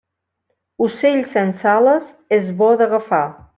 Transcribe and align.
Ocell 0.85 1.21
sense 1.35 1.69
ales 1.73 2.09
és 2.39 2.51
bo 2.63 2.73
d'agafar. 2.83 3.25